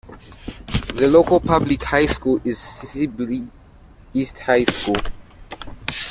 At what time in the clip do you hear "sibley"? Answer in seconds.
2.57-3.47